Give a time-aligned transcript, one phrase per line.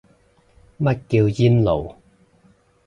[0.79, 1.95] 乜叫窗爐